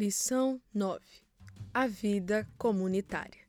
Lição 0.00 0.58
9: 0.72 0.98
A 1.74 1.86
vida 1.86 2.48
comunitária. 2.56 3.42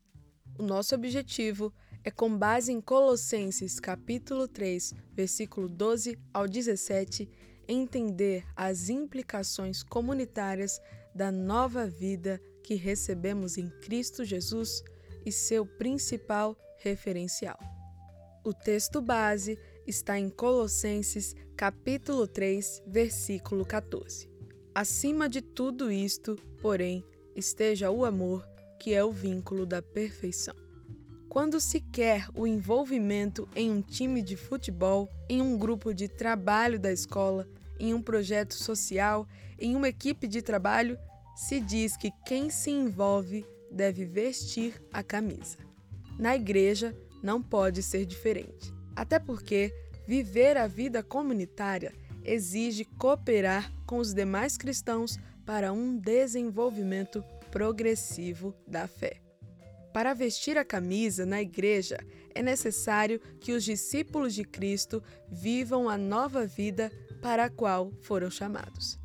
O 0.60 0.64
nosso 0.64 0.94
objetivo 0.94 1.74
é 2.04 2.12
com 2.12 2.38
base 2.38 2.74
em 2.74 2.82
Colossenses 2.82 3.80
capítulo 3.80 4.50
3, 4.50 4.94
versículo 5.14 5.70
12 5.70 6.20
ao 6.34 6.50
17, 6.50 7.30
entender 7.70 8.44
as 8.54 8.90
implicações 8.90 9.82
comunitárias 9.82 10.82
da 11.16 11.32
nova 11.32 11.88
vida 11.88 12.38
que 12.66 12.76
recebemos 12.76 13.58
em 13.58 13.70
Cristo 13.80 14.26
Jesus 14.26 14.84
e 15.26 15.32
seu 15.32 15.66
principal 15.66 16.58
referencial. 16.80 17.58
O 18.44 18.54
texto 18.54 19.02
base 19.02 19.58
está 19.88 20.20
em 20.20 20.30
Colossenses 20.30 21.34
capítulo 21.56 22.28
3, 22.28 22.84
versículo 22.86 23.66
14. 23.66 24.31
Acima 24.74 25.28
de 25.28 25.42
tudo 25.42 25.92
isto, 25.92 26.38
porém, 26.62 27.04
esteja 27.36 27.92
o 27.92 28.06
amor, 28.06 28.48
que 28.80 28.94
é 28.94 29.04
o 29.04 29.12
vínculo 29.12 29.66
da 29.66 29.82
perfeição. 29.82 30.56
Quando 31.28 31.60
se 31.60 31.82
quer 31.82 32.30
o 32.34 32.48
envolvimento 32.48 33.50
em 33.54 33.70
um 33.70 33.82
time 33.82 34.22
de 34.22 34.38
futebol, 34.38 35.10
em 35.28 35.42
um 35.42 35.58
grupo 35.58 35.94
de 35.94 36.08
trabalho 36.08 36.80
da 36.80 36.90
escola, 36.90 37.50
em 37.78 37.94
um 37.94 38.02
projeto 38.02 38.54
social, 38.54 39.28
em 39.60 39.76
uma 39.76 39.90
equipe 39.90 40.26
de 40.26 40.42
trabalho, 40.42 40.98
se 41.36 41.60
diz 41.60 41.98
que 41.98 42.10
quem 42.26 42.50
se 42.50 42.72
envolve 42.72 43.46
deve 43.70 44.06
vestir 44.06 44.82
a 44.92 45.04
camisa. 45.04 45.58
Na 46.18 46.34
igreja, 46.34 46.96
não 47.22 47.42
pode 47.42 47.84
ser 47.84 48.06
diferente. 48.06 48.74
Até 48.96 49.20
porque 49.20 49.74
viver 50.08 50.56
a 50.56 50.66
vida 50.66 51.04
comunitária 51.04 51.94
exige 52.24 52.86
cooperar 52.86 53.72
com 53.86 53.98
os 53.98 54.14
demais 54.14 54.58
cristãos 54.58 55.18
para 55.46 55.74
um 55.74 55.98
desenvolvimento 55.98 57.24
progressivo 57.50 58.56
da 58.68 58.88
fé. 58.88 59.22
Para 59.94 60.14
vestir 60.14 60.58
a 60.58 60.64
camisa 60.64 61.26
na 61.26 61.42
igreja, 61.42 61.98
é 62.34 62.42
necessário 62.42 63.20
que 63.42 63.52
os 63.52 63.64
discípulos 63.64 64.34
de 64.34 64.46
Cristo 64.46 65.04
vivam 65.30 65.90
a 65.90 65.98
nova 65.98 66.46
vida 66.46 66.90
para 67.22 67.46
a 67.46 67.50
qual 67.50 67.92
foram 68.02 68.30
chamados. 68.30 68.98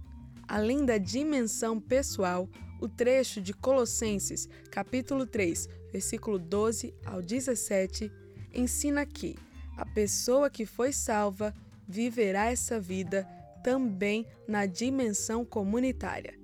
Além 0.46 0.84
da 0.84 0.96
dimensão 0.96 1.80
pessoal, 1.80 2.48
o 2.80 2.88
trecho 2.88 3.40
de 3.40 3.52
Colossenses, 3.52 4.48
capítulo 4.70 5.26
3, 5.26 5.68
versículo 5.90 6.38
12 6.38 6.94
ao 7.04 7.20
17, 7.20 8.12
ensina 8.54 9.04
que 9.04 9.36
a 9.76 9.84
pessoa 9.84 10.48
que 10.48 10.64
foi 10.64 10.92
salva 10.92 11.52
viverá 11.86 12.50
essa 12.50 12.80
vida 12.80 13.26
também 13.62 14.26
na 14.46 14.66
dimensão 14.66 15.44
comunitária. 15.44 16.38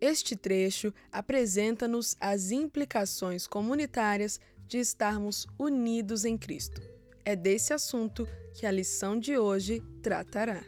Este 0.00 0.36
trecho 0.36 0.94
apresenta-nos 1.10 2.16
as 2.20 2.50
implicações 2.52 3.46
comunitárias 3.46 4.40
de 4.66 4.78
estarmos 4.78 5.46
unidos 5.58 6.24
em 6.24 6.38
Cristo. 6.38 6.80
É 7.24 7.34
desse 7.34 7.72
assunto 7.72 8.28
que 8.54 8.64
a 8.64 8.70
lição 8.70 9.18
de 9.18 9.36
hoje 9.36 9.82
tratará. 10.02 10.62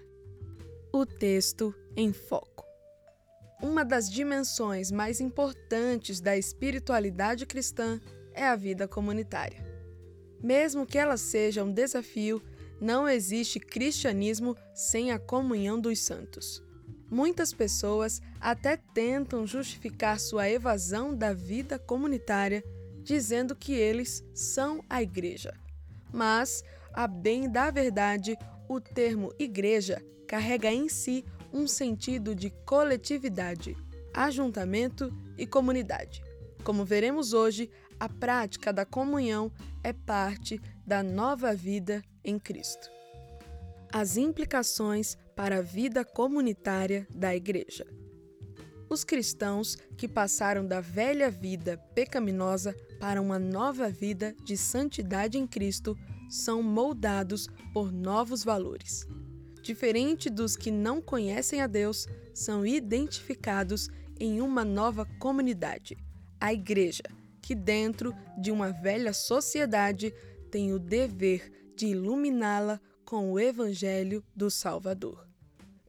O 0.93 1.07
texto 1.07 1.73
em 1.97 2.13
foco. 2.13 2.65
Uma 3.63 3.85
das 3.85 4.11
dimensões 4.11 4.91
mais 4.91 5.21
importantes 5.21 6.21
da 6.21 6.37
espiritualidade 6.37 7.47
cristã 7.47 8.01
é 8.35 8.45
a 8.47 8.57
vida 8.57 8.89
comunitária. 8.89 9.63
Mesmo 10.43 10.87
que 10.87 10.99
ela 10.99 11.17
seja 11.17 11.63
um 11.63 11.73
desafio, 11.73 12.43
não 12.81 13.09
existe 13.09 13.61
cristianismo 13.61 14.57
sem 14.75 15.13
a 15.13 15.19
comunhão 15.19 15.79
dos 15.79 16.01
santos. 16.01 16.63
Muitas 17.11 17.53
pessoas 17.53 18.21
até 18.41 18.77
tentam 18.77 19.47
justificar 19.47 20.19
sua 20.19 20.49
evasão 20.49 21.15
da 21.15 21.33
vida 21.33 21.79
comunitária 21.79 22.65
dizendo 23.03 23.57
que 23.57 23.73
eles 23.73 24.25
são 24.33 24.85
a 24.89 25.03
igreja. 25.03 25.53
Mas, 26.13 26.63
a 26.93 27.07
bem 27.07 27.51
da 27.51 27.71
verdade, 27.71 28.37
o 28.69 28.81
termo 28.81 29.33
igreja 29.39 30.01
carrega 30.29 30.71
em 30.71 30.89
si 30.89 31.25
um 31.53 31.67
sentido 31.67 32.35
de 32.35 32.51
coletividade, 32.65 33.77
ajuntamento 34.15 35.13
e 35.37 35.47
comunidade. 35.47 36.23
Como 36.63 36.85
veremos 36.85 37.33
hoje, 37.33 37.69
a 37.99 38.09
prática 38.09 38.73
da 38.73 38.85
comunhão 38.85 39.51
é 39.83 39.93
parte 39.93 40.61
da 40.87 41.03
nova 41.03 41.55
vida 41.55 42.03
em 42.25 42.39
Cristo. 42.39 42.91
As 43.93 44.17
implicações 44.17 45.17
para 45.35 45.59
a 45.59 45.63
vida 45.63 46.05
comunitária 46.05 47.07
da 47.15 47.35
Igreja. 47.35 47.87
Os 48.89 49.05
cristãos 49.05 49.77
que 49.97 50.09
passaram 50.09 50.67
da 50.67 50.81
velha 50.81 51.31
vida 51.31 51.79
pecaminosa 51.95 52.75
para 52.99 53.21
uma 53.21 53.39
nova 53.39 53.89
vida 53.89 54.35
de 54.45 54.57
santidade 54.57 55.39
em 55.39 55.47
Cristo 55.47 55.97
são 56.29 56.63
moldados 56.63 57.49
por 57.73 57.93
novos 57.93 58.45
valores. 58.45 59.07
Diferente 59.63 60.29
dos 60.31 60.57
que 60.57 60.71
não 60.71 61.01
conhecem 61.01 61.61
a 61.61 61.67
Deus, 61.67 62.07
são 62.35 62.65
identificados 62.65 63.89
em 64.19 64.41
uma 64.41 64.65
nova 64.65 65.07
comunidade, 65.19 65.97
a 66.41 66.53
Igreja, 66.53 67.03
que, 67.41 67.55
dentro 67.55 68.15
de 68.41 68.51
uma 68.51 68.71
velha 68.71 69.13
sociedade, 69.13 70.13
tem 70.51 70.73
o 70.73 70.79
dever 70.79 71.60
de 71.81 71.87
iluminá-la 71.87 72.79
com 73.07 73.33
o 73.33 73.41
Evangelho 73.41 74.23
do 74.37 74.51
Salvador. 74.51 75.27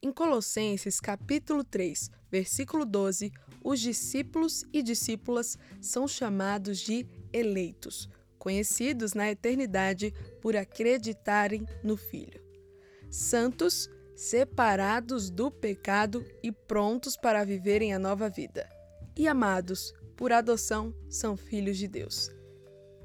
Em 0.02 0.10
Colossenses 0.10 1.02
capítulo 1.02 1.66
3, 1.66 2.10
versículo 2.32 2.86
12, 2.86 3.30
os 3.62 3.82
discípulos 3.82 4.64
e 4.72 4.82
discípulas 4.82 5.58
são 5.82 6.08
chamados 6.08 6.80
de 6.80 7.06
eleitos, 7.34 8.10
conhecidos 8.40 9.14
na 9.14 9.30
eternidade 9.30 10.14
por 10.42 10.56
acreditarem 10.56 11.68
no 11.84 11.98
Filho. 11.98 12.42
Santos, 13.10 13.90
separados 14.16 15.30
do 15.30 15.52
pecado 15.52 16.26
e 16.42 16.54
prontos 16.54 17.18
para 17.18 17.44
viverem 17.44 17.94
a 17.94 18.00
nova 18.00 18.30
vida. 18.30 18.66
E 19.18 19.28
amados, 19.28 19.94
por 20.16 20.32
adoção, 20.32 20.96
são 21.10 21.36
filhos 21.36 21.78
de 21.78 21.90
Deus. 21.90 22.32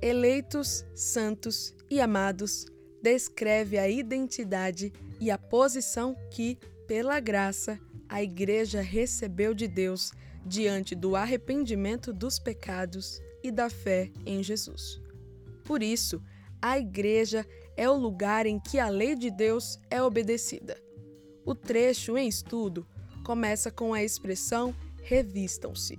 Eleitos, 0.00 0.84
santos 0.94 1.74
e 1.91 2.00
amados 2.00 2.66
descreve 3.03 3.79
a 3.79 3.89
identidade 3.89 4.93
e 5.21 5.31
a 5.31 5.39
posição 5.39 6.17
que, 6.31 6.59
pela 6.87 7.21
graça, 7.21 7.79
a 8.09 8.23
Igreja 8.23 8.81
recebeu 8.81 9.55
de 9.55 9.67
Deus 9.67 10.12
diante 10.45 10.95
do 10.95 11.17
arrependimento 11.17 12.12
dos 12.12 12.39
pecados 12.39 13.21
e 13.43 13.51
da 13.51 13.69
fé 13.69 14.11
em 14.25 14.43
Jesus. 14.43 15.01
Por 15.65 15.83
isso, 15.83 16.23
a 16.62 16.79
Igreja 16.79 17.47
é 17.77 17.89
o 17.89 17.97
lugar 17.97 18.47
em 18.47 18.59
que 18.59 18.79
a 18.79 18.89
lei 18.89 19.15
de 19.15 19.31
Deus 19.31 19.78
é 19.91 20.03
obedecida. 20.03 20.81
O 21.45 21.55
trecho 21.55 22.17
em 22.17 22.28
estudo 22.28 22.87
começa 23.25 23.71
com 23.71 23.93
a 23.93 24.03
expressão 24.03 24.75
revistam-se. 25.03 25.99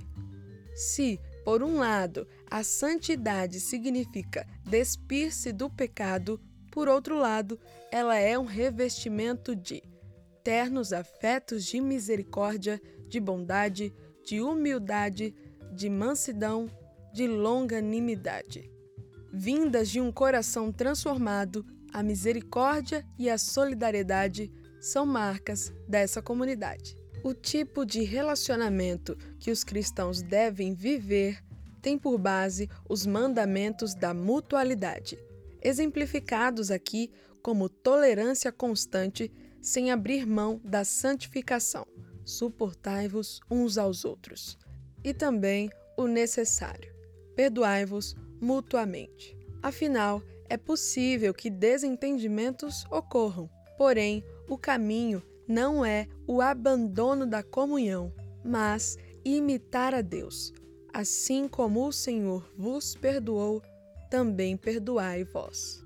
Se, 0.76 1.20
por 1.44 1.64
um 1.64 1.78
lado, 1.78 2.28
a 2.50 2.64
santidade 2.64 3.60
significa 3.60 4.46
despir-se 4.66 5.52
do 5.52 5.70
pecado, 5.70 6.40
por 6.78 6.88
outro 6.88 7.18
lado, 7.18 7.60
ela 7.92 8.18
é 8.18 8.38
um 8.38 8.46
revestimento 8.46 9.56
de 9.56 9.82
ternos 10.44 10.94
afetos 10.94 11.66
de 11.66 11.82
misericórdia, 11.82 12.80
de 13.10 13.20
bondade, 13.20 13.92
de 14.24 14.42
humildade, 14.42 15.34
de 15.74 15.90
mansidão, 15.90 16.70
de 17.12 17.26
longanimidade. 17.28 18.70
Vindas 19.34 19.90
de 19.90 20.00
um 20.00 20.12
coração 20.12 20.72
transformado, 20.72 21.66
a 21.92 22.04
misericórdia 22.04 23.04
e 23.18 23.28
a 23.28 23.40
solidariedade 23.40 24.52
são 24.80 25.04
marcas 25.04 25.74
dessa 25.88 26.22
comunidade. 26.22 26.96
O 27.24 27.34
tipo 27.34 27.88
de 27.88 28.04
relacionamento 28.04 29.18
que 29.40 29.50
os 29.50 29.64
cristãos 29.64 30.22
devem 30.22 30.76
viver 30.76 31.44
tem 31.82 31.98
por 31.98 32.20
base 32.20 32.70
os 32.88 33.04
mandamentos 33.04 33.96
da 33.96 34.14
mutualidade, 34.14 35.18
exemplificados 35.62 36.72
aqui 36.72 37.12
como 37.42 37.70
tolerância 37.70 38.52
constante 38.52 39.32
sem 39.62 39.92
abrir 39.92 40.26
mão 40.26 40.62
da 40.64 40.84
santificação. 40.84 41.86
Suportai-vos 42.24 43.40
uns 43.50 43.78
aos 43.78 44.06
outros. 44.06 44.58
E 45.04 45.14
também 45.14 45.70
o 45.98 46.08
necessário. 46.08 46.94
Perdoai-vos 47.36 48.16
mutuamente. 48.42 49.38
Afinal, 49.62 50.22
é 50.50 50.58
possível 50.58 51.34
que 51.34 51.50
desentendimentos 51.50 52.86
ocorram, 52.90 53.50
porém, 53.78 54.24
o 54.48 54.58
caminho 54.58 55.22
não 55.48 55.86
é 55.86 56.08
o 56.26 56.42
abandono 56.42 57.26
da 57.26 57.42
comunhão, 57.44 58.14
mas 58.44 58.98
imitar 59.24 59.94
a 59.94 60.02
Deus. 60.02 60.54
Assim 60.94 61.48
como 61.48 61.88
o 61.88 61.92
Senhor 61.92 62.50
vos 62.58 62.96
perdoou, 62.96 63.62
também 64.10 64.58
perdoai 64.58 65.24
vós. 65.24 65.84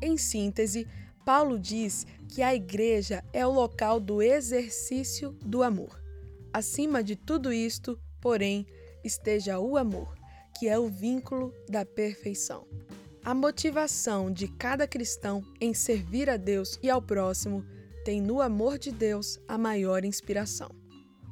Em 0.00 0.16
síntese, 0.16 0.86
Paulo 1.24 1.58
diz 1.58 2.06
que 2.28 2.42
a 2.42 2.54
igreja 2.54 3.24
é 3.32 3.46
o 3.46 3.52
local 3.52 4.00
do 4.00 4.20
exercício 4.20 5.32
do 5.44 5.62
amor. 5.62 6.02
Acima 6.52 7.02
de 7.02 7.14
tudo 7.14 7.52
isto, 7.52 7.98
porém, 8.20 8.66
esteja 9.04 9.58
o 9.58 9.76
amor, 9.76 10.14
que 10.58 10.68
é 10.68 10.78
o 10.78 10.88
vínculo 10.88 11.54
da 11.68 11.84
perfeição. 11.84 12.66
A 13.24 13.34
motivação 13.34 14.32
de 14.32 14.48
cada 14.48 14.86
cristão 14.86 15.44
em 15.60 15.72
servir 15.72 16.28
a 16.28 16.36
Deus 16.36 16.78
e 16.82 16.90
ao 16.90 17.00
próximo 17.00 17.64
tem 18.04 18.20
no 18.20 18.40
amor 18.40 18.78
de 18.78 18.90
Deus 18.90 19.38
a 19.46 19.56
maior 19.56 20.04
inspiração. 20.04 20.70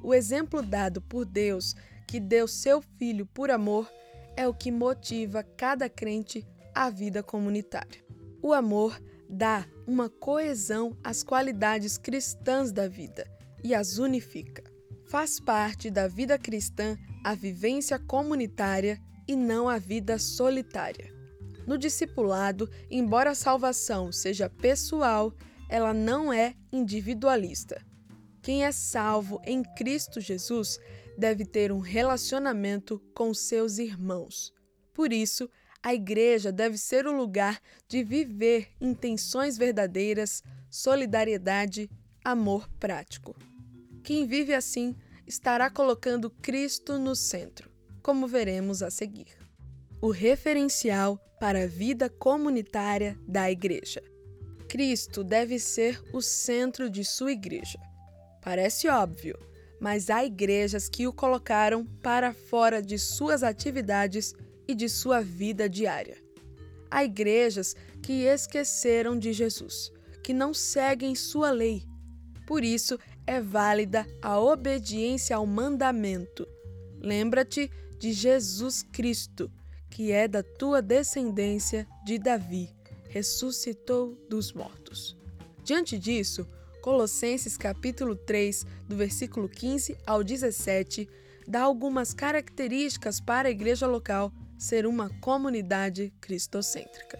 O 0.02 0.14
exemplo 0.14 0.62
dado 0.62 1.00
por 1.02 1.24
Deus, 1.24 1.74
que 2.06 2.20
deu 2.20 2.46
seu 2.46 2.80
Filho 2.96 3.26
por 3.26 3.50
amor, 3.50 3.90
é 4.36 4.46
o 4.46 4.54
que 4.54 4.70
motiva 4.70 5.42
cada 5.42 5.88
crente 5.88 6.46
à 6.74 6.90
vida 6.90 7.22
comunitária. 7.22 8.04
O 8.42 8.52
amor 8.52 9.00
dá 9.28 9.66
uma 9.86 10.08
coesão 10.08 10.96
às 11.04 11.22
qualidades 11.22 11.98
cristãs 11.98 12.72
da 12.72 12.88
vida 12.88 13.26
e 13.62 13.74
as 13.74 13.98
unifica. 13.98 14.64
Faz 15.06 15.38
parte 15.40 15.90
da 15.90 16.08
vida 16.08 16.38
cristã 16.38 16.96
a 17.24 17.34
vivência 17.34 17.98
comunitária 17.98 19.00
e 19.26 19.36
não 19.36 19.68
a 19.68 19.78
vida 19.78 20.18
solitária. 20.18 21.12
No 21.66 21.76
discipulado, 21.76 22.68
embora 22.90 23.30
a 23.30 23.34
salvação 23.34 24.10
seja 24.10 24.48
pessoal, 24.48 25.32
ela 25.68 25.92
não 25.92 26.32
é 26.32 26.54
individualista. 26.72 27.84
Quem 28.42 28.64
é 28.64 28.72
salvo 28.72 29.40
em 29.44 29.62
Cristo 29.62 30.20
Jesus 30.20 30.78
deve 31.20 31.44
ter 31.44 31.70
um 31.70 31.78
relacionamento 31.78 32.98
com 33.14 33.32
seus 33.34 33.78
irmãos. 33.78 34.52
Por 34.94 35.12
isso, 35.12 35.48
a 35.82 35.94
igreja 35.94 36.50
deve 36.50 36.78
ser 36.78 37.06
o 37.06 37.16
lugar 37.16 37.60
de 37.86 38.02
viver 38.02 38.68
intenções 38.80 39.56
verdadeiras, 39.56 40.42
solidariedade, 40.70 41.90
amor 42.24 42.68
prático. 42.80 43.36
Quem 44.02 44.26
vive 44.26 44.54
assim 44.54 44.96
estará 45.26 45.70
colocando 45.70 46.30
Cristo 46.30 46.98
no 46.98 47.14
centro, 47.14 47.70
como 48.02 48.26
veremos 48.26 48.82
a 48.82 48.90
seguir. 48.90 49.36
O 50.00 50.10
referencial 50.10 51.18
para 51.38 51.64
a 51.64 51.66
vida 51.66 52.08
comunitária 52.08 53.18
da 53.28 53.50
igreja. 53.50 54.02
Cristo 54.68 55.22
deve 55.22 55.58
ser 55.58 56.02
o 56.12 56.22
centro 56.22 56.88
de 56.88 57.04
sua 57.04 57.32
igreja. 57.32 57.78
Parece 58.40 58.88
óbvio, 58.88 59.38
mas 59.80 60.10
há 60.10 60.24
igrejas 60.24 60.88
que 60.88 61.06
o 61.06 61.12
colocaram 61.12 61.86
para 62.02 62.34
fora 62.34 62.82
de 62.82 62.98
suas 62.98 63.42
atividades 63.42 64.34
e 64.68 64.74
de 64.74 64.88
sua 64.88 65.20
vida 65.20 65.68
diária. 65.68 66.18
Há 66.90 67.02
igrejas 67.02 67.74
que 68.02 68.24
esqueceram 68.24 69.18
de 69.18 69.32
Jesus, 69.32 69.90
que 70.22 70.34
não 70.34 70.52
seguem 70.52 71.14
sua 71.14 71.50
lei. 71.50 71.82
Por 72.46 72.62
isso, 72.62 72.98
é 73.26 73.40
válida 73.40 74.06
a 74.20 74.38
obediência 74.38 75.36
ao 75.36 75.46
mandamento. 75.46 76.46
Lembra-te 76.98 77.70
de 77.98 78.12
Jesus 78.12 78.82
Cristo, 78.82 79.50
que 79.88 80.12
é 80.12 80.26
da 80.26 80.42
tua 80.42 80.82
descendência 80.82 81.86
de 82.04 82.18
Davi, 82.18 82.70
ressuscitou 83.08 84.16
dos 84.28 84.52
mortos. 84.52 85.16
Diante 85.64 85.98
disso, 85.98 86.48
Colossenses 86.80 87.58
capítulo 87.58 88.16
3, 88.16 88.64
do 88.88 88.96
versículo 88.96 89.48
15 89.48 89.98
ao 90.06 90.24
17, 90.24 91.08
dá 91.46 91.60
algumas 91.60 92.14
características 92.14 93.20
para 93.20 93.48
a 93.48 93.50
igreja 93.50 93.86
local 93.86 94.32
ser 94.58 94.86
uma 94.86 95.10
comunidade 95.20 96.12
cristocêntrica. 96.20 97.18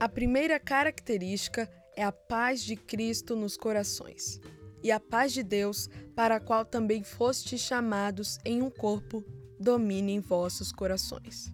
A 0.00 0.08
primeira 0.08 0.58
característica 0.58 1.70
é 1.96 2.02
a 2.02 2.10
paz 2.10 2.62
de 2.62 2.76
Cristo 2.76 3.36
nos 3.36 3.56
corações, 3.56 4.40
e 4.82 4.90
a 4.90 4.98
paz 4.98 5.32
de 5.32 5.42
Deus, 5.42 5.88
para 6.14 6.36
a 6.36 6.40
qual 6.40 6.64
também 6.64 7.02
fostes 7.02 7.60
chamados 7.60 8.38
em 8.44 8.62
um 8.62 8.70
corpo, 8.70 9.24
domine 9.58 10.12
em 10.12 10.20
vossos 10.20 10.72
corações. 10.72 11.52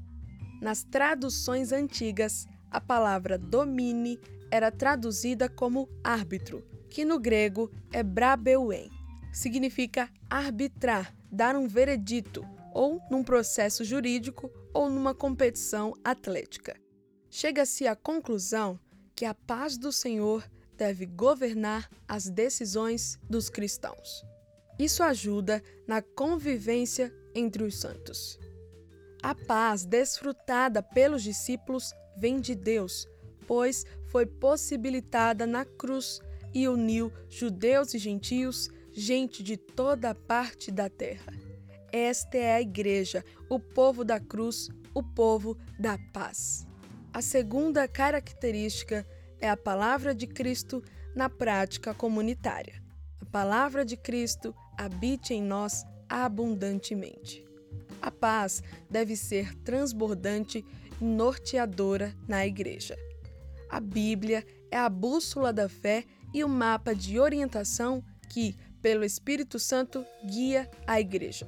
Nas 0.61 0.83
traduções 0.83 1.73
antigas, 1.73 2.47
a 2.71 2.81
palavra 2.81 3.37
domine 3.37 4.19
era 4.53 4.71
traduzida 4.71 5.49
como 5.49 5.89
árbitro, 6.05 6.63
que 6.91 7.07
no 7.07 7.19
grego 7.19 7.73
é 7.91 8.03
brabeuem. 8.03 8.91
Significa 9.33 10.11
arbitrar, 10.29 11.17
dar 11.31 11.57
um 11.57 11.67
veredito, 11.67 12.47
ou 12.75 13.01
num 13.11 13.25
processo 13.25 13.83
jurídico 13.83 14.51
ou 14.75 14.91
numa 14.91 15.15
competição 15.15 15.95
atlética. 16.05 16.79
Chega-se 17.31 17.87
à 17.87 17.97
conclusão 17.97 18.79
que 19.17 19.25
a 19.25 19.33
paz 19.33 19.79
do 19.79 19.91
Senhor 19.91 20.45
deve 20.77 21.07
governar 21.07 21.89
as 22.07 22.29
decisões 22.29 23.19
dos 23.31 23.49
cristãos. 23.49 24.23
Isso 24.79 25.03
ajuda 25.03 25.63
na 25.87 26.03
convivência 26.03 27.11
entre 27.35 27.63
os 27.63 27.81
santos. 27.81 28.39
A 29.23 29.35
paz 29.35 29.87
desfrutada 29.87 30.83
pelos 30.83 31.23
discípulos 31.23 31.95
vem 32.19 32.39
de 32.39 32.55
Deus, 32.55 33.07
pois 33.47 33.87
foi 34.13 34.27
possibilitada 34.27 35.47
na 35.47 35.65
cruz 35.65 36.21
e 36.53 36.69
uniu 36.69 37.11
judeus 37.31 37.95
e 37.95 37.99
gentios, 37.99 38.69
gente 38.93 39.43
de 39.43 39.57
toda 39.57 40.15
parte 40.15 40.71
da 40.71 40.91
terra. 40.91 41.33
Esta 41.91 42.37
é 42.37 42.55
a 42.57 42.61
igreja, 42.61 43.25
o 43.49 43.59
povo 43.59 44.05
da 44.05 44.21
cruz, 44.21 44.69
o 44.95 45.03
povo 45.03 45.57
da 45.79 45.97
paz. 46.13 46.67
A 47.11 47.23
segunda 47.23 47.89
característica 47.89 49.07
é 49.41 49.49
a 49.49 49.57
palavra 49.57 50.15
de 50.15 50.27
Cristo 50.27 50.83
na 51.17 51.31
prática 51.31 51.95
comunitária. 51.95 52.83
A 53.19 53.25
palavra 53.25 53.83
de 53.83 53.97
Cristo 53.97 54.55
habite 54.77 55.33
em 55.33 55.43
nós 55.43 55.85
abundantemente. 56.07 57.43
A 58.01 58.11
paz 58.11 58.63
deve 58.91 59.17
ser 59.17 59.55
transbordante 59.61 60.63
e 61.01 61.05
norteadora 61.05 62.15
na 62.29 62.47
igreja. 62.47 62.95
A 63.73 63.81
Bíblia 63.81 64.45
é 64.71 64.77
a 64.77 64.87
bússola 64.91 65.51
da 65.51 65.67
fé 65.67 66.05
e 66.35 66.45
o 66.45 66.49
mapa 66.49 66.95
de 66.95 67.19
orientação 67.19 68.05
que, 68.29 68.55
pelo 68.83 69.03
Espírito 69.03 69.59
Santo, 69.59 70.05
guia 70.27 70.71
a 70.87 71.01
igreja. 71.01 71.47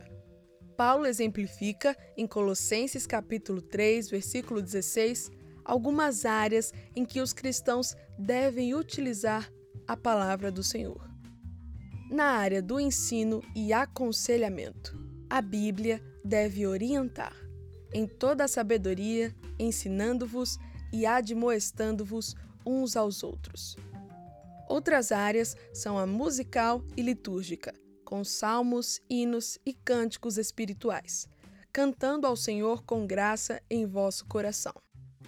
Paulo 0.75 1.05
exemplifica 1.05 1.95
em 2.17 2.27
Colossenses 2.27 3.07
capítulo 3.07 3.61
3, 3.61 4.09
versículo 4.09 4.63
16, 4.63 5.31
algumas 5.63 6.25
áreas 6.25 6.73
em 6.97 7.05
que 7.05 7.21
os 7.21 7.35
cristãos 7.35 7.95
devem 8.19 8.75
utilizar 8.75 9.53
a 9.87 9.95
palavra 9.95 10.51
do 10.51 10.63
Senhor. 10.63 11.07
Na 12.11 12.39
área 12.39 12.63
do 12.63 12.81
ensino 12.81 13.43
e 13.55 13.71
aconselhamento, 13.71 14.99
a 15.29 15.43
Bíblia 15.43 16.03
deve 16.25 16.67
orientar 16.67 17.37
em 17.93 18.07
toda 18.07 18.45
a 18.45 18.49
sabedoria, 18.49 19.35
ensinando-vos 19.59 20.59
e 20.95 21.05
admoestando-vos 21.05 22.37
uns 22.65 22.97
aos 22.97 23.25
outros. 23.25 23.77
Outras 24.69 25.11
áreas 25.11 25.57
são 25.73 25.99
a 25.99 26.07
musical 26.07 26.85
e 26.97 27.03
litúrgica, 27.03 27.75
com 28.05 28.23
salmos, 28.23 29.01
hinos 29.11 29.59
e 29.67 29.75
cânticos 29.75 30.39
espirituais, 30.39 31.29
cantando 31.73 32.29
ao 32.29 32.37
Senhor 32.37 32.85
com 32.85 33.09
graça 33.09 33.61
em 33.69 33.85
vosso 33.85 34.25
coração. 34.27 34.73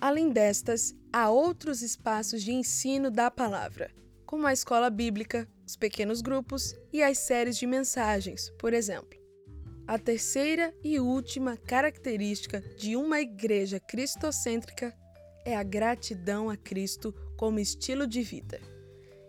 Além 0.01 0.31
destas, 0.31 0.95
há 1.13 1.31
outros 1.31 1.83
espaços 1.83 2.45
de 2.45 2.53
ensino 2.53 3.11
da 3.11 3.29
palavra, 3.29 3.91
como 4.25 4.47
a 4.47 4.53
escola 4.53 4.89
bíblica, 4.89 5.49
os 5.67 5.75
pequenos 5.75 6.21
grupos 6.21 6.77
e 6.93 7.03
as 7.03 7.19
séries 7.19 7.57
de 7.57 7.67
mensagens, 7.67 8.51
por 8.57 8.73
exemplo. 8.73 9.19
A 9.85 9.99
terceira 9.99 10.73
e 10.83 11.01
última 11.01 11.57
característica 11.57 12.61
de 12.77 12.95
uma 12.95 13.21
igreja 13.21 13.81
cristocêntrica 13.81 14.97
é 15.47 15.57
a 15.57 15.63
gratidão 15.63 16.51
a 16.51 16.57
Cristo 16.57 17.15
como 17.37 17.61
estilo 17.61 18.05
de 18.05 18.21
vida. 18.21 18.61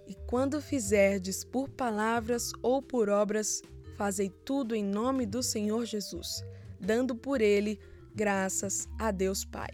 E 0.07 0.15
quando 0.25 0.59
fizerdes 0.59 1.43
por 1.43 1.69
palavras 1.69 2.51
ou 2.63 2.81
por 2.81 3.07
obras, 3.07 3.61
fazei 3.95 4.29
tudo 4.43 4.73
em 4.73 4.83
nome 4.83 5.27
do 5.27 5.43
Senhor 5.43 5.85
Jesus, 5.85 6.43
dando 6.79 7.15
por 7.15 7.39
ele 7.39 7.79
graças 8.15 8.89
a 8.97 9.11
Deus 9.11 9.45
Pai. 9.45 9.69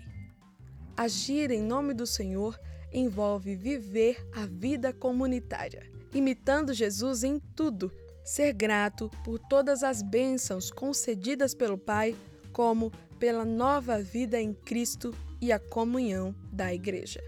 Agir 0.98 1.50
em 1.50 1.62
nome 1.62 1.94
do 1.94 2.06
Senhor 2.06 2.60
envolve 2.92 3.56
viver 3.56 4.28
a 4.36 4.46
vida 4.46 4.92
comunitária, 4.92 5.90
imitando 6.14 6.74
Jesus 6.74 7.24
em 7.24 7.40
tudo, 7.56 7.90
ser 8.24 8.52
grato 8.52 9.10
por 9.24 9.40
todas 9.40 9.82
as 9.82 10.02
bênçãos 10.02 10.70
concedidas 10.70 11.56
pelo 11.56 11.78
Pai, 11.78 12.16
como 12.52 12.92
pela 13.18 13.46
nova 13.46 14.02
vida 14.02 14.42
em 14.42 14.54
Cristo 14.54 15.16
e 15.44 15.52
a 15.52 15.60
comunhão 15.60 16.34
da 16.54 16.74
Igreja. 16.74 17.22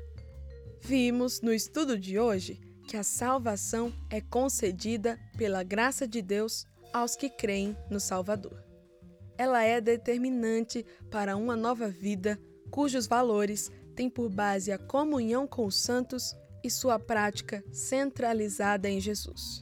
Vimos 0.82 1.42
no 1.42 1.52
estudo 1.52 2.00
de 2.00 2.18
hoje 2.18 2.62
que 2.88 2.96
a 2.96 3.04
salvação 3.04 3.92
é 4.10 4.22
concedida 4.22 5.20
pela 5.38 5.64
graça 5.64 6.08
de 6.08 6.22
Deus 6.22 6.66
aos 6.94 7.18
que 7.18 7.30
creem 7.30 7.76
no 7.92 8.00
Salvador. 8.00 8.64
Ela 9.38 9.66
é 9.66 9.82
determinante 9.82 10.86
para 11.12 11.36
uma 11.36 11.58
nova 11.58 11.90
vida 11.90 12.40
cujos 12.72 13.06
valores 13.06 13.70
têm 13.98 14.10
por 14.10 14.30
base 14.30 14.72
a 14.72 14.78
comunhão 14.78 15.46
com 15.46 15.66
os 15.66 15.76
santos 15.76 16.34
e 16.64 16.72
sua 16.72 16.98
prática 16.98 17.62
centralizada 17.74 18.90
em 18.90 19.02
Jesus. 19.02 19.62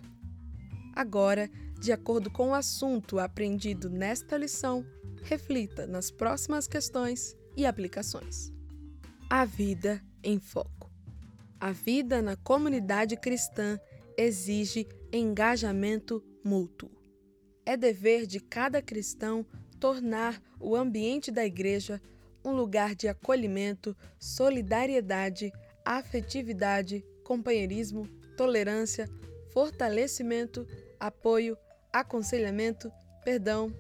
Agora, 0.96 1.50
De 1.80 1.92
acordo 1.92 2.32
com 2.32 2.52
o 2.52 2.54
assunto 2.54 3.20
aprendido 3.20 3.90
nesta 3.90 4.38
lição, 4.38 4.86
reflita 5.24 5.86
nas 5.86 6.10
próximas 6.10 6.66
questões 6.66 7.36
e 7.56 7.66
aplicações. 7.66 8.52
A 9.30 9.46
vida 9.46 10.02
em 10.24 10.40
foco. 10.40 10.92
A 11.60 11.72
vida 11.72 12.22
na 12.22 12.36
comunidade 12.36 13.16
cristã 13.16 13.80
exige 14.18 14.88
engajamento 15.12 16.24
mútuo. 16.44 16.90
É 17.66 17.78
dever 17.78 18.26
de 18.26 18.40
cada 18.40 18.82
cristão 18.82 19.46
tornar 19.80 20.42
o 20.60 20.76
ambiente 20.76 21.32
da 21.32 21.46
igreja 21.46 22.02
um 22.44 22.52
lugar 22.52 22.94
de 22.94 23.08
acolhimento, 23.08 23.96
solidariedade, 24.20 25.52
afetividade, 25.86 27.04
companheirismo, 27.24 28.08
tolerância, 28.36 29.08
fortalecimento, 29.52 30.68
apoio, 31.00 31.58
aconselhamento, 31.92 32.92
perdão. 33.24 33.72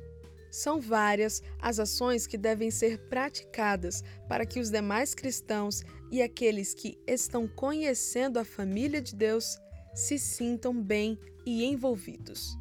São 0.53 0.79
várias 0.79 1.41
as 1.59 1.79
ações 1.79 2.27
que 2.27 2.37
devem 2.37 2.69
ser 2.69 2.99
praticadas 3.09 4.03
para 4.29 4.45
que 4.45 4.59
os 4.59 4.69
demais 4.69 5.15
cristãos 5.15 5.81
e 6.11 6.21
aqueles 6.21 6.75
que 6.75 6.95
estão 7.07 7.47
conhecendo 7.47 8.37
a 8.37 8.45
família 8.45 9.01
de 9.01 9.15
Deus 9.15 9.57
se 9.95 10.19
sintam 10.19 10.79
bem 10.79 11.17
e 11.43 11.65
envolvidos. 11.65 12.55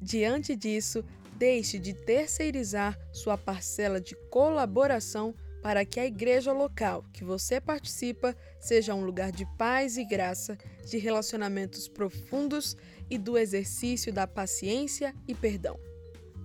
Diante 0.00 0.56
disso, 0.56 1.04
deixe 1.36 1.78
de 1.78 1.92
terceirizar 1.92 2.98
sua 3.12 3.36
parcela 3.36 4.00
de 4.00 4.16
colaboração 4.30 5.34
para 5.62 5.84
que 5.84 6.00
a 6.00 6.06
igreja 6.06 6.50
local 6.50 7.04
que 7.12 7.24
você 7.24 7.60
participa 7.60 8.34
seja 8.58 8.94
um 8.94 9.04
lugar 9.04 9.30
de 9.30 9.44
paz 9.58 9.98
e 9.98 10.04
graça, 10.06 10.56
de 10.86 10.96
relacionamentos 10.96 11.88
profundos 11.88 12.74
e 13.10 13.18
do 13.18 13.36
exercício 13.36 14.10
da 14.10 14.26
paciência 14.26 15.14
e 15.28 15.34
perdão. 15.34 15.78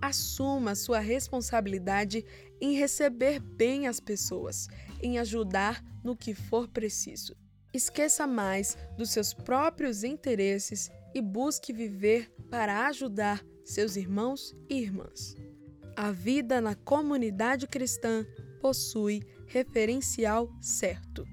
Assuma 0.01 0.75
sua 0.75 0.99
responsabilidade 0.99 2.25
em 2.61 2.73
receber 2.73 3.39
bem 3.39 3.87
as 3.87 3.99
pessoas, 3.99 4.67
em 5.01 5.19
ajudar 5.19 5.83
no 6.03 6.15
que 6.15 6.33
for 6.33 6.67
preciso. 6.67 7.35
Esqueça 7.73 8.25
mais 8.25 8.77
dos 8.97 9.11
seus 9.11 9.33
próprios 9.33 10.03
interesses 10.03 10.89
e 11.13 11.21
busque 11.21 11.71
viver 11.73 12.31
para 12.49 12.87
ajudar 12.87 13.45
seus 13.63 13.95
irmãos 13.95 14.55
e 14.69 14.81
irmãs. 14.81 15.35
A 15.95 16.11
vida 16.11 16.61
na 16.61 16.75
comunidade 16.75 17.67
cristã 17.67 18.25
possui 18.61 19.21
referencial 19.45 20.49
certo. 20.61 21.25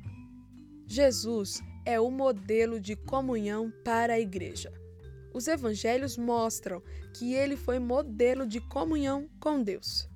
Jesus 0.87 1.61
é 1.85 1.99
o 2.01 2.11
modelo 2.11 2.81
de 2.81 2.97
comunhão 2.97 3.73
para 3.85 4.15
a 4.15 4.21
igreja. 4.21 4.73
Os 5.37 5.49
evangelhos 5.49 6.17
mostram 6.17 6.83
que 7.13 7.35
ele 7.35 7.59
foi 7.59 7.79
modelo 7.79 8.47
de 8.47 8.59
comunhão 8.59 9.29
com 9.39 9.63
Deus. 9.63 10.09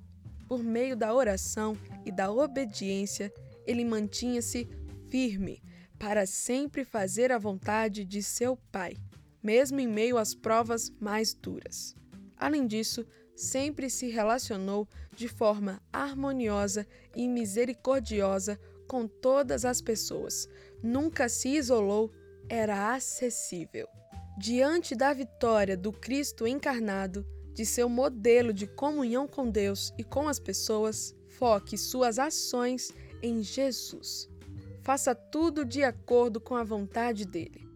Por 0.47 0.63
meio 0.63 0.97
da 0.97 1.13
oração 1.13 1.77
e 2.03 2.11
da 2.11 2.31
obediência, 2.31 3.31
ele 3.63 3.85
mantinha-se 3.85 4.67
firme 5.11 5.61
para 5.99 6.25
sempre 6.25 6.83
fazer 6.83 7.31
a 7.31 7.37
vontade 7.37 8.03
de 8.03 8.23
seu 8.23 8.57
Pai, 8.71 8.97
mesmo 9.43 9.79
em 9.79 9.87
meio 9.87 10.17
às 10.17 10.33
provas 10.33 10.91
mais 10.99 11.35
duras. 11.35 11.95
Além 12.35 12.65
disso, 12.65 13.05
sempre 13.35 13.91
se 13.91 14.09
relacionou 14.09 14.89
de 15.15 15.27
forma 15.27 15.79
harmoniosa 15.93 16.87
e 17.15 17.27
misericordiosa 17.27 18.59
com 18.87 19.07
todas 19.07 19.65
as 19.65 19.81
pessoas. 19.81 20.49
Nunca 20.81 21.29
se 21.29 21.49
isolou, 21.49 22.11
era 22.49 22.95
acessível. 22.95 23.87
Diante 24.41 24.95
da 24.95 25.13
vitória 25.13 25.77
do 25.77 25.91
Cristo 25.91 26.47
encarnado, 26.47 27.25
de 27.53 27.65
seu 27.65 27.87
modelo 27.87 28.51
de 28.51 28.65
comunhão 28.65 29.27
com 29.27 29.49
Deus 29.49 29.93
e 29.97 30.03
com 30.03 30.27
as 30.27 30.39
pessoas, 30.39 31.15
foque 31.27 31.77
suas 31.77 32.17
ações 32.17 32.91
em 33.21 33.43
Jesus. 33.43 34.27
Faça 34.81 35.13
tudo 35.13 35.63
de 35.63 35.83
acordo 35.83 36.41
com 36.41 36.55
a 36.55 36.63
vontade 36.63 37.23
dele. 37.25 37.69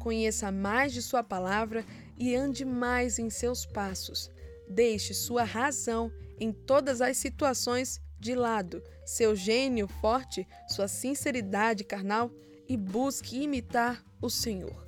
Conheça 0.00 0.50
mais 0.50 0.92
de 0.92 1.02
Sua 1.02 1.22
palavra 1.22 1.84
e 2.18 2.34
ande 2.34 2.64
mais 2.64 3.18
em 3.18 3.30
seus 3.30 3.64
passos 3.64 4.30
Deixe 4.68 5.14
sua 5.14 5.44
razão 5.44 6.12
em 6.38 6.52
todas 6.52 7.00
as 7.00 7.16
situações 7.16 8.00
de 8.20 8.34
lado, 8.34 8.82
seu 9.04 9.34
gênio 9.34 9.88
forte, 9.88 10.46
sua 10.68 10.86
sinceridade 10.86 11.84
carnal 11.84 12.30
e 12.68 12.76
busque 12.76 13.42
imitar 13.42 14.04
o 14.20 14.28
Senhor. 14.28 14.87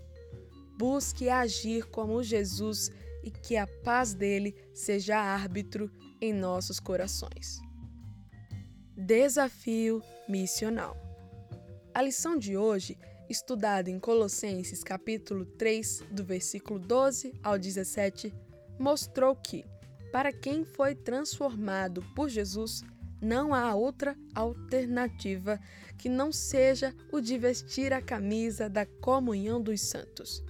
Busque 0.81 1.29
agir 1.29 1.85
como 1.91 2.23
Jesus 2.23 2.91
e 3.23 3.31
que 3.31 3.55
a 3.55 3.67
paz 3.67 4.15
dele 4.15 4.55
seja 4.73 5.19
árbitro 5.19 5.91
em 6.23 6.33
nossos 6.33 6.81
corações. 6.81 7.61
Desafio 8.97 10.03
missional. 10.27 10.97
A 11.93 12.01
lição 12.01 12.35
de 12.39 12.57
hoje, 12.57 12.97
estudada 13.29 13.91
em 13.91 14.01
Colossenses 14.01 14.83
capítulo 14.83 15.45
3, 15.45 16.05
do 16.13 16.25
versículo 16.25 16.79
12 16.79 17.35
ao 17.43 17.59
17, 17.59 18.33
mostrou 18.79 19.37
que, 19.37 19.67
para 20.11 20.33
quem 20.33 20.65
foi 20.65 20.95
transformado 20.95 22.03
por 22.17 22.31
Jesus, 22.31 22.83
não 23.21 23.53
há 23.53 23.75
outra 23.75 24.17
alternativa 24.35 25.61
que 25.99 26.09
não 26.09 26.33
seja 26.33 26.97
o 27.13 27.21
de 27.21 27.37
vestir 27.37 27.93
a 27.93 28.01
camisa 28.01 28.67
da 28.67 28.87
comunhão 28.87 29.61
dos 29.61 29.83
santos. 29.83 30.43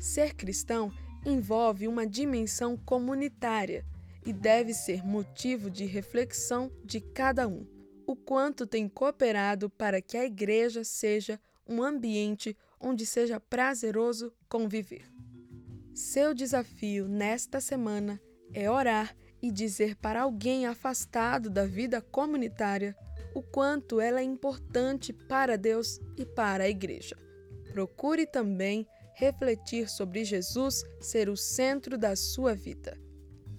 Ser 0.00 0.34
cristão 0.34 0.90
envolve 1.26 1.86
uma 1.86 2.06
dimensão 2.06 2.74
comunitária 2.74 3.84
e 4.24 4.32
deve 4.32 4.72
ser 4.72 5.04
motivo 5.04 5.70
de 5.70 5.84
reflexão 5.84 6.72
de 6.82 7.02
cada 7.02 7.46
um, 7.46 7.66
o 8.06 8.16
quanto 8.16 8.66
tem 8.66 8.88
cooperado 8.88 9.68
para 9.68 10.00
que 10.00 10.16
a 10.16 10.24
igreja 10.24 10.82
seja 10.84 11.38
um 11.68 11.82
ambiente 11.82 12.56
onde 12.80 13.04
seja 13.04 13.38
prazeroso 13.38 14.32
conviver. 14.48 15.04
Seu 15.94 16.32
desafio 16.32 17.06
nesta 17.06 17.60
semana 17.60 18.18
é 18.54 18.70
orar 18.70 19.14
e 19.42 19.50
dizer 19.50 19.96
para 19.96 20.22
alguém 20.22 20.66
afastado 20.66 21.50
da 21.50 21.66
vida 21.66 22.00
comunitária 22.00 22.96
o 23.34 23.42
quanto 23.42 24.00
ela 24.00 24.20
é 24.20 24.24
importante 24.24 25.12
para 25.12 25.58
Deus 25.58 26.00
e 26.16 26.24
para 26.24 26.64
a 26.64 26.68
igreja. 26.68 27.16
Procure 27.72 28.26
também 28.26 28.86
refletir 29.20 29.86
sobre 29.86 30.24
Jesus 30.24 30.82
ser 30.98 31.28
o 31.28 31.36
centro 31.36 31.98
da 31.98 32.16
sua 32.16 32.54
vida. 32.54 32.98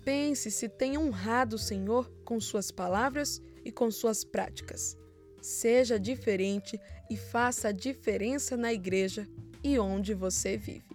Pense 0.03 0.49
se 0.49 0.67
tem 0.67 0.97
honrado 0.97 1.55
o 1.55 1.59
Senhor 1.59 2.11
com 2.25 2.39
suas 2.39 2.71
palavras 2.71 3.39
e 3.63 3.71
com 3.71 3.91
suas 3.91 4.23
práticas. 4.23 4.97
Seja 5.39 5.99
diferente 5.99 6.79
e 7.09 7.15
faça 7.15 7.67
a 7.67 7.71
diferença 7.71 8.57
na 8.57 8.73
igreja 8.73 9.27
e 9.63 9.77
onde 9.77 10.15
você 10.15 10.57
vive. 10.57 10.90